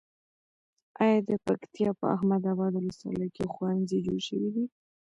[1.01, 4.65] ایا د پکتیا په احمد اباد ولسوالۍ کې ښوونځي جوړ شوي دي؟